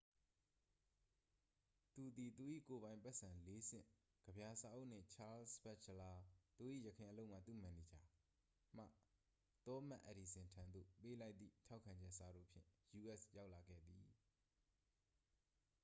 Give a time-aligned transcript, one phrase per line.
[1.93, 3.85] သူသည်၊ သူ၏ ကိုယ်ပိုင်ပိုက်ဆံ ၄ ဆင့်၊
[4.25, 6.11] ကဗျာစာအုပ်နှင့် ချားလ်စ်ဘတ်ချလာ
[6.57, 8.01] သူ၏ ယခင်အလုပ်မှ သူ့မန်နေဂျာ
[8.75, 8.83] မှ
[9.65, 14.05] သောမတ်အက်ဒီဆင်ထံသို့ ပေးလိုက်သည့် ထောက်ခံချက်စာတို့ဖြင့် ယူအက်စ်ရောက်လာခဲ့သည်။